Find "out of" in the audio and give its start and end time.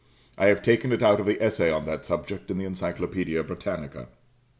1.03-1.27